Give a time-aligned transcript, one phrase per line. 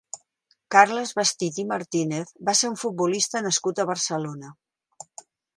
[0.75, 4.55] Carles Bestit i Martínez va ser un futbolista nascut a Barcelona.